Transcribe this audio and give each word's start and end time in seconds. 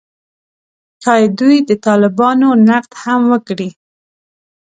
ښايي 1.03 1.27
دوی 1.39 1.57
د 1.69 1.71
طالبانو 1.87 2.49
نقد 2.69 2.91
هم 3.03 3.21
وکړي 3.31 3.69